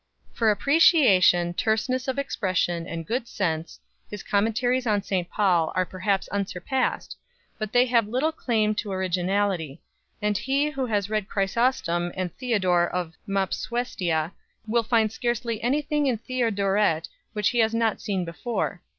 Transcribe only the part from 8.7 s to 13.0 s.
to originality, and he who has read Chrysostom and Theodore